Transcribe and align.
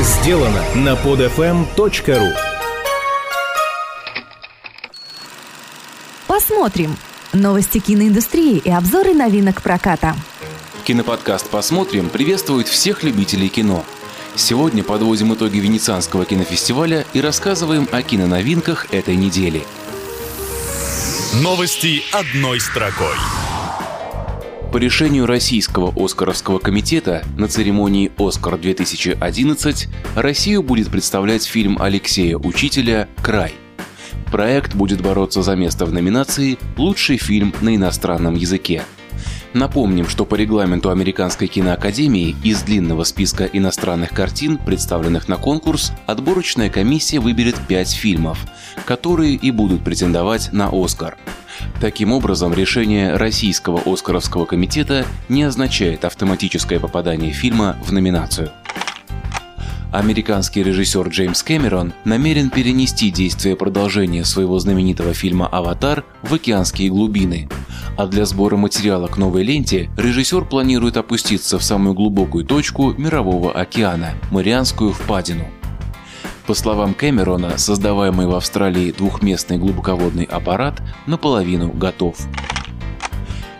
сделано 0.00 0.62
на 0.74 0.94
podfm.ru 0.94 2.32
Посмотрим. 6.26 6.96
Новости 7.32 7.78
киноиндустрии 7.78 8.58
и 8.58 8.70
обзоры 8.70 9.14
новинок 9.14 9.62
проката. 9.62 10.14
Киноподкаст 10.84 11.48
«Посмотрим» 11.48 12.08
приветствует 12.08 12.68
всех 12.68 13.02
любителей 13.02 13.48
кино. 13.48 13.84
Сегодня 14.36 14.84
подводим 14.84 15.34
итоги 15.34 15.58
Венецианского 15.58 16.24
кинофестиваля 16.24 17.06
и 17.12 17.20
рассказываем 17.20 17.88
о 17.90 18.02
киноновинках 18.02 18.86
этой 18.92 19.16
недели. 19.16 19.66
Новости 21.42 22.02
одной 22.12 22.60
строкой. 22.60 23.16
По 24.72 24.78
решению 24.78 25.26
Российского 25.26 25.92
Оскаровского 25.96 26.58
комитета 26.58 27.24
на 27.38 27.48
церемонии 27.48 28.12
«Оскар-2011» 28.18 29.88
Россию 30.16 30.62
будет 30.62 30.90
представлять 30.90 31.44
фильм 31.44 31.80
Алексея 31.80 32.36
Учителя 32.36 33.08
«Край». 33.22 33.54
Проект 34.30 34.74
будет 34.74 35.00
бороться 35.00 35.42
за 35.42 35.54
место 35.54 35.86
в 35.86 35.92
номинации 35.92 36.58
«Лучший 36.76 37.16
фильм 37.16 37.54
на 37.60 37.74
иностранном 37.74 38.34
языке». 38.34 38.82
Напомним, 39.54 40.08
что 40.08 40.26
по 40.26 40.34
регламенту 40.34 40.90
Американской 40.90 41.46
киноакадемии 41.46 42.36
из 42.42 42.62
длинного 42.62 43.04
списка 43.04 43.44
иностранных 43.44 44.10
картин, 44.10 44.58
представленных 44.58 45.28
на 45.28 45.36
конкурс, 45.36 45.92
отборочная 46.06 46.68
комиссия 46.68 47.20
выберет 47.20 47.56
пять 47.66 47.92
фильмов, 47.92 48.38
которые 48.84 49.34
и 49.34 49.50
будут 49.50 49.82
претендовать 49.82 50.52
на 50.52 50.68
«Оскар». 50.70 51.16
Таким 51.80 52.12
образом, 52.12 52.54
решение 52.54 53.16
Российского 53.16 53.80
Оскаровского 53.84 54.46
комитета 54.46 55.04
не 55.28 55.42
означает 55.42 56.04
автоматическое 56.04 56.80
попадание 56.80 57.32
фильма 57.32 57.76
в 57.84 57.92
номинацию. 57.92 58.50
Американский 59.92 60.62
режиссер 60.62 61.08
Джеймс 61.08 61.42
Кэмерон 61.42 61.94
намерен 62.04 62.50
перенести 62.50 63.10
действие 63.10 63.56
продолжения 63.56 64.24
своего 64.24 64.58
знаменитого 64.58 65.14
фильма 65.14 65.46
«Аватар» 65.46 66.04
в 66.22 66.34
океанские 66.34 66.90
глубины. 66.90 67.48
А 67.96 68.06
для 68.06 68.26
сбора 68.26 68.56
материала 68.56 69.06
к 69.06 69.16
новой 69.16 69.42
ленте 69.42 69.88
режиссер 69.96 70.44
планирует 70.44 70.98
опуститься 70.98 71.58
в 71.58 71.62
самую 71.62 71.94
глубокую 71.94 72.44
точку 72.44 72.92
Мирового 72.92 73.52
океана– 73.52 74.10
Марианскую 74.30 74.92
впадину. 74.92 75.46
По 76.46 76.54
словам 76.54 76.94
Кэмерона, 76.94 77.58
создаваемый 77.58 78.28
в 78.28 78.34
Австралии 78.36 78.92
двухместный 78.92 79.58
глубоководный 79.58 80.24
аппарат 80.24 80.80
наполовину 81.06 81.72
готов. 81.72 82.16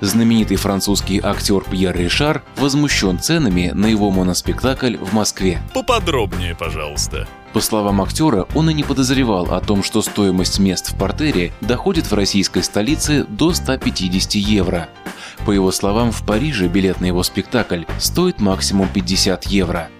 Знаменитый 0.00 0.56
французский 0.56 1.20
актер 1.22 1.62
Пьер 1.70 1.94
Ришар 1.94 2.42
возмущен 2.56 3.18
ценами 3.18 3.70
на 3.74 3.84
его 3.84 4.10
моноспектакль 4.10 4.96
в 4.96 5.12
Москве. 5.12 5.60
Поподробнее, 5.74 6.54
пожалуйста. 6.54 7.28
По 7.52 7.60
словам 7.60 8.00
актера, 8.00 8.46
он 8.54 8.70
и 8.70 8.74
не 8.74 8.82
подозревал 8.82 9.52
о 9.52 9.60
том, 9.60 9.82
что 9.82 10.00
стоимость 10.00 10.58
мест 10.58 10.90
в 10.90 10.96
портере 10.96 11.52
доходит 11.60 12.10
в 12.10 12.14
российской 12.14 12.62
столице 12.62 13.24
до 13.24 13.52
150 13.52 14.36
евро. 14.36 14.88
По 15.44 15.50
его 15.50 15.70
словам, 15.70 16.12
в 16.12 16.24
Париже 16.24 16.68
билет 16.68 17.02
на 17.02 17.06
его 17.06 17.22
спектакль 17.24 17.82
стоит 17.98 18.40
максимум 18.40 18.88
50 18.88 19.44
евро. 19.48 19.90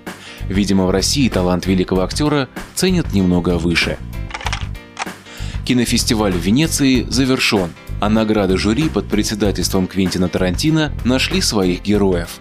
Видимо, 0.51 0.87
в 0.87 0.91
России 0.91 1.29
талант 1.29 1.67
великого 1.67 2.03
актера 2.03 2.48
ценят 2.75 3.12
немного 3.12 3.56
выше. 3.56 3.98
Кинофестиваль 5.65 6.33
в 6.33 6.41
Венеции 6.41 7.07
завершен, 7.09 7.70
а 8.01 8.09
награды 8.09 8.59
жюри 8.59 8.89
под 8.89 9.07
председательством 9.07 9.87
Квентина 9.87 10.29
Тарантино 10.29 10.92
нашли 11.05 11.41
своих 11.41 11.83
героев. 11.83 12.41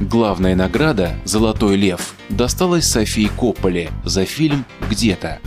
Главная 0.00 0.56
награда 0.56 1.16
«Золотой 1.26 1.76
лев» 1.76 2.14
досталась 2.30 2.86
Софии 2.86 3.30
Копполе 3.36 3.90
за 4.06 4.24
фильм 4.24 4.64
«Где-то». 4.90 5.38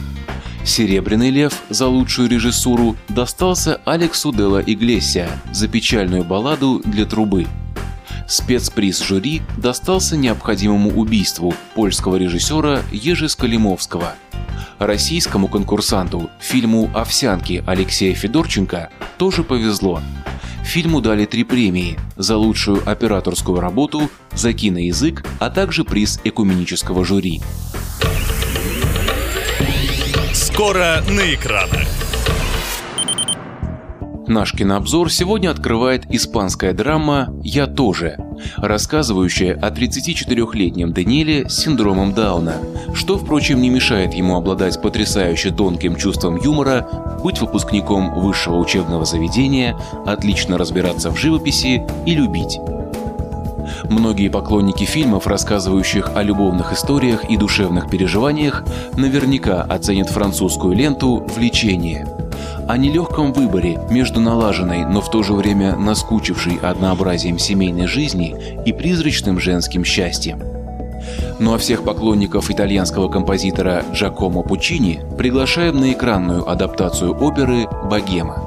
Серебряный 0.64 1.32
лев 1.32 1.56
за 1.70 1.88
лучшую 1.88 2.30
режиссуру 2.30 2.96
достался 3.10 3.82
Алексу 3.86 4.32
Делла 4.32 4.62
Иглесия 4.62 5.30
за 5.52 5.68
печальную 5.68 6.24
балладу 6.24 6.80
для 6.86 7.06
трубы. 7.06 7.48
Спецприз 8.28 9.02
жюри 9.02 9.42
достался 9.58 10.18
необходимому 10.18 10.92
убийству 10.92 11.54
польского 11.76 12.18
режиссера 12.18 12.82
Ежи 12.92 13.30
Скалимовского– 13.30 14.14
Российскому 14.80 15.48
конкурсанту 15.48 16.30
фильму 16.40 16.92
«Овсянки» 16.94 17.64
Алексея 17.66 18.14
Федорченко 18.14 18.90
тоже 19.18 19.44
повезло. 19.44 20.02
Фильму 20.64 21.02
дали 21.02 21.26
три 21.26 21.44
премии 21.44 21.98
за 22.16 22.38
лучшую 22.38 22.88
операторскую 22.88 23.60
работу, 23.60 24.10
за 24.34 24.54
киноязык, 24.54 25.26
а 25.40 25.50
также 25.50 25.84
приз 25.84 26.20
экуменического 26.24 27.06
жюри. 27.06 27.42
Скоро 30.34 31.02
на 31.10 31.34
экранах. 31.34 31.97
Наш 34.28 34.52
кинообзор 34.52 35.10
сегодня 35.10 35.50
открывает 35.52 36.04
испанская 36.10 36.74
драма 36.74 37.34
«Я 37.44 37.66
тоже», 37.66 38.18
рассказывающая 38.58 39.54
о 39.54 39.70
34-летнем 39.70 40.92
Даниэле 40.92 41.48
с 41.48 41.60
синдромом 41.60 42.14
Дауна, 42.14 42.56
что, 42.94 43.18
впрочем, 43.18 43.62
не 43.62 43.70
мешает 43.70 44.14
ему 44.14 44.36
обладать 44.36 44.82
потрясающе 44.82 45.52
тонким 45.52 45.96
чувством 45.96 46.36
юмора, 46.36 47.20
быть 47.24 47.40
выпускником 47.40 48.20
высшего 48.20 48.58
учебного 48.58 49.06
заведения, 49.06 49.78
отлично 50.06 50.58
разбираться 50.58 51.10
в 51.10 51.18
живописи 51.18 51.88
и 52.06 52.14
любить. 52.14 52.60
Многие 53.86 54.28
поклонники 54.28 54.84
фильмов, 54.84 55.26
рассказывающих 55.26 56.12
о 56.16 56.24
любовных 56.24 56.74
историях 56.74 57.30
и 57.30 57.38
душевных 57.38 57.90
переживаниях, 57.90 58.66
наверняка 58.98 59.62
оценят 59.62 60.10
французскую 60.10 60.76
ленту 60.76 61.26
«Влечение», 61.34 62.17
о 62.68 62.78
нелегком 62.78 63.34
выборе 63.34 63.80
между 63.90 64.20
налаженной, 64.20 64.86
но 64.86 65.02
в 65.02 65.10
то 65.10 65.24
же 65.24 65.34
время 65.34 65.76
наскучившей 65.76 66.58
однообразием 66.62 67.40
семейной 67.40 67.88
жизни 67.88 68.36
и 68.66 68.74
призрачным 68.74 69.40
женским 69.40 69.86
счастьем. 69.86 70.42
Ну 71.40 71.54
а 71.54 71.58
всех 71.58 71.84
поклонников 71.84 72.50
итальянского 72.52 73.10
композитора 73.10 73.86
Джакомо 73.94 74.42
Пучини 74.42 75.00
приглашаем 75.18 75.80
на 75.80 75.94
экранную 75.94 76.50
адаптацию 76.50 77.16
оперы 77.16 77.68
«Богема». 77.90 78.44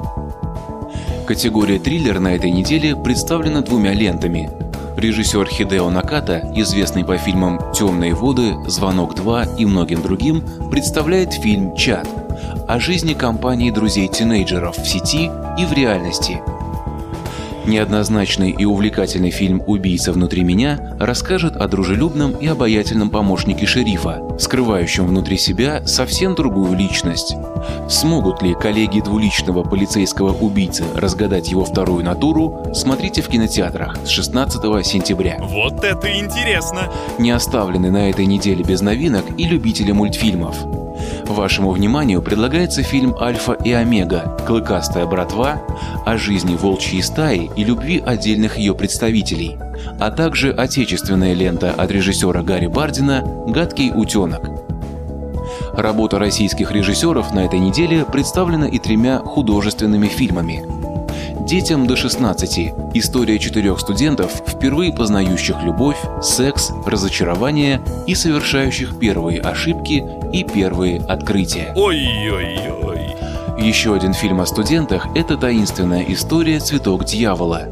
Категория 1.25 1.79
триллер 1.79 2.19
на 2.19 2.35
этой 2.35 2.51
неделе 2.51 2.95
представлена 2.95 3.61
двумя 3.61 3.93
лентами. 3.93 4.49
Режиссер 4.97 5.47
Хидео 5.47 5.89
Наката, 5.89 6.51
известный 6.55 7.05
по 7.05 7.17
фильмам 7.17 7.59
«Темные 7.73 8.13
воды», 8.13 8.53
«Звонок 8.67 9.15
2» 9.15 9.57
и 9.57 9.65
многим 9.65 10.01
другим, 10.01 10.43
представляет 10.69 11.33
фильм 11.33 11.75
«Чат», 11.75 12.07
о 12.67 12.79
жизни 12.79 13.13
компании 13.13 13.71
друзей-тинейджеров 13.71 14.77
в 14.77 14.87
сети 14.87 15.31
и 15.57 15.65
в 15.65 15.73
реальности. 15.73 16.41
Неоднозначный 17.65 18.51
и 18.51 18.65
увлекательный 18.65 19.29
фильм 19.29 19.61
«Убийца 19.67 20.11
внутри 20.11 20.43
меня» 20.43 20.95
расскажет 20.99 21.55
о 21.55 21.67
дружелюбном 21.67 22.31
и 22.31 22.47
обаятельном 22.47 23.09
помощнике 23.11 23.67
шерифа, 23.67 24.19
скрывающем 24.39 25.05
внутри 25.05 25.37
себя 25.37 25.85
совсем 25.85 26.33
другую 26.33 26.75
личность. 26.75 27.35
Смогут 27.87 28.41
ли 28.41 28.55
коллеги 28.55 28.99
двуличного 29.01 29.63
полицейского 29.63 30.33
убийцы 30.33 30.85
разгадать 30.95 31.51
его 31.51 31.63
вторую 31.63 32.03
натуру, 32.03 32.71
смотрите 32.73 33.21
в 33.21 33.27
кинотеатрах 33.27 33.95
с 34.05 34.09
16 34.09 34.85
сентября. 34.85 35.37
Вот 35.39 35.83
это 35.83 36.11
интересно! 36.17 36.91
Не 37.19 37.31
оставлены 37.31 37.91
на 37.91 38.09
этой 38.09 38.25
неделе 38.25 38.63
без 38.63 38.81
новинок 38.81 39.25
и 39.37 39.45
любители 39.45 39.91
мультфильмов. 39.91 40.80
Вашему 41.31 41.71
вниманию 41.71 42.21
предлагается 42.21 42.83
фильм 42.83 43.15
«Альфа 43.17 43.53
и 43.53 43.71
Омега. 43.71 44.37
Клыкастая 44.45 45.05
братва» 45.05 45.61
о 46.05 46.17
жизни 46.17 46.55
волчьей 46.55 47.01
стаи 47.01 47.49
и 47.55 47.63
любви 47.63 48.03
отдельных 48.05 48.57
ее 48.57 48.75
представителей, 48.75 49.57
а 49.97 50.11
также 50.11 50.51
отечественная 50.51 51.33
лента 51.33 51.71
от 51.71 51.89
режиссера 51.89 52.41
Гарри 52.43 52.67
Бардина 52.67 53.23
«Гадкий 53.47 53.91
утенок». 53.91 54.41
Работа 55.73 56.19
российских 56.19 56.71
режиссеров 56.71 57.33
на 57.33 57.45
этой 57.45 57.59
неделе 57.59 58.03
представлена 58.03 58.67
и 58.67 58.77
тремя 58.77 59.19
художественными 59.19 60.07
фильмами– 60.07 60.65
Детям 61.45 61.87
до 61.87 61.95
16. 61.95 62.73
История 62.93 63.39
четырех 63.39 63.79
студентов, 63.79 64.31
впервые 64.47 64.93
познающих 64.93 65.63
любовь, 65.63 65.97
секс, 66.21 66.71
разочарование 66.85 67.81
и 68.07 68.15
совершающих 68.15 68.99
первые 68.99 69.41
ошибки 69.41 70.03
и 70.31 70.43
первые 70.43 71.01
открытия. 71.01 71.73
Ой-ой-ой. 71.75 73.15
Еще 73.57 73.93
один 73.93 74.13
фильм 74.13 74.39
о 74.41 74.45
студентах– 74.45 75.07
это 75.15 75.35
таинственная 75.35 76.05
история 76.07 76.59
«Цветок 76.59 77.05
дьявола». 77.05 77.67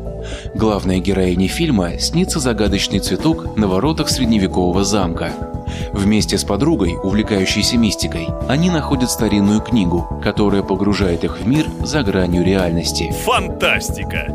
Главной 0.55 0.99
героине 0.99 1.47
фильма 1.47 1.99
снится 1.99 2.39
загадочный 2.39 2.99
цветок 2.99 3.55
на 3.55 3.67
воротах 3.67 4.09
средневекового 4.09 4.83
замка– 4.83 5.31
Вместе 5.93 6.37
с 6.37 6.43
подругой, 6.43 6.97
увлекающейся 7.01 7.77
мистикой, 7.77 8.27
они 8.47 8.69
находят 8.69 9.09
старинную 9.09 9.61
книгу, 9.61 10.19
которая 10.23 10.63
погружает 10.63 11.23
их 11.23 11.39
в 11.39 11.47
мир 11.47 11.65
за 11.83 12.03
гранью 12.03 12.43
реальности. 12.43 13.13
Фантастика! 13.25 14.33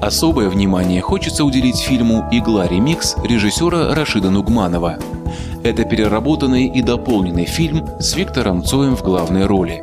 Особое 0.00 0.48
внимание 0.48 1.00
хочется 1.00 1.44
уделить 1.44 1.78
фильму 1.78 2.28
«Игла 2.30 2.66
ремикс» 2.66 3.16
режиссера 3.22 3.94
Рашида 3.94 4.30
Нугманова. 4.30 4.98
Это 5.62 5.84
переработанный 5.84 6.66
и 6.66 6.80
дополненный 6.82 7.44
фильм 7.44 7.86
с 7.98 8.14
Виктором 8.16 8.64
Цоем 8.64 8.96
в 8.96 9.02
главной 9.02 9.46
роли. 9.46 9.82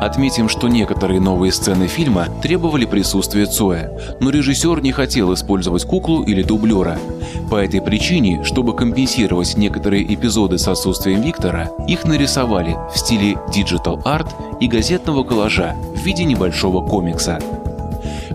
Отметим, 0.00 0.48
что 0.48 0.68
некоторые 0.68 1.20
новые 1.20 1.52
сцены 1.52 1.86
фильма 1.86 2.28
требовали 2.42 2.84
присутствия 2.84 3.46
Цоя, 3.46 3.90
но 4.20 4.30
режиссер 4.30 4.82
не 4.82 4.92
хотел 4.92 5.32
использовать 5.34 5.84
куклу 5.84 6.22
или 6.22 6.42
дублера. 6.42 6.98
По 7.50 7.56
этой 7.56 7.80
причине, 7.80 8.44
чтобы 8.44 8.74
компенсировать 8.74 9.56
некоторые 9.56 10.12
эпизоды 10.12 10.58
с 10.58 10.68
отсутствием 10.68 11.22
Виктора, 11.22 11.70
их 11.86 12.04
нарисовали 12.04 12.76
в 12.92 12.98
стиле 12.98 13.36
digital 13.52 14.00
art 14.04 14.34
и 14.60 14.68
газетного 14.68 15.24
коллажа 15.24 15.74
в 15.94 16.04
виде 16.04 16.24
небольшого 16.24 16.86
комикса. 16.86 17.38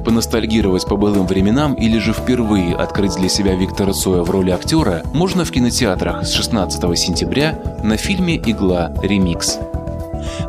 Поностальгировать 0.03 0.85
по 0.85 0.95
былым 0.95 1.27
временам 1.27 1.73
или 1.73 1.99
же 1.99 2.13
впервые 2.13 2.75
открыть 2.75 3.15
для 3.15 3.29
себя 3.29 3.55
Виктора 3.55 3.93
Цоя 3.93 4.23
в 4.23 4.29
роли 4.29 4.51
актера 4.51 5.03
можно 5.13 5.45
в 5.45 5.51
кинотеатрах 5.51 6.25
с 6.25 6.33
16 6.33 6.97
сентября 6.97 7.59
на 7.83 7.97
фильме 7.97 8.37
«Игла. 8.37 8.91
Ремикс». 9.03 9.59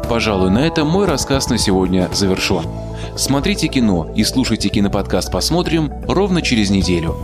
Пожалуй, 0.08 0.50
на 0.50 0.66
этом 0.66 0.88
мой 0.88 1.06
рассказ 1.06 1.48
на 1.48 1.58
сегодня 1.58 2.08
завершен. 2.12 2.64
Смотрите 3.16 3.68
кино 3.68 4.12
и 4.16 4.24
слушайте 4.24 4.68
киноподкаст 4.68 5.30
«Посмотрим» 5.30 5.90
ровно 6.08 6.42
через 6.42 6.70
неделю. 6.70 7.16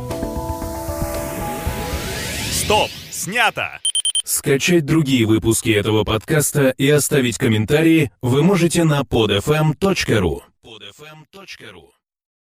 Стоп! 2.50 2.90
Снято! 3.10 3.80
Скачать 4.24 4.84
другие 4.84 5.24
выпуски 5.24 5.70
этого 5.70 6.02
подкаста 6.02 6.70
и 6.70 6.88
оставить 6.90 7.38
комментарии 7.38 8.10
вы 8.22 8.42
можете 8.42 8.82
на 8.84 9.02
podfm.ru. 9.02 10.40
podfm.ru 10.64 11.95